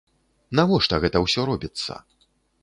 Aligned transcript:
Навошта 0.59 0.99
гэта 1.03 1.21
ўсё 1.25 1.45
робіцца? 1.51 2.01